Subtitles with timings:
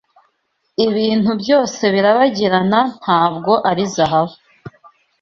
[0.87, 4.35] Ibintu byose birabagirana ntabwo ari zahabu.